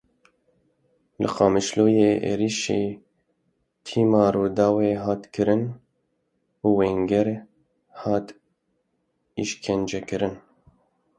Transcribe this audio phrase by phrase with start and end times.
[1.21, 2.83] Li Qamişloyê êrişî
[3.85, 5.63] tîma Rûdawê hat kirin
[6.65, 7.27] û wênegir
[8.01, 8.27] hat
[9.41, 10.35] îşkencekirin.